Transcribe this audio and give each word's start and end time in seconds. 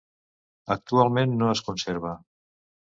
Actualment 0.77 1.37
no 1.45 1.53
es 1.55 1.65
conserva. 1.71 2.19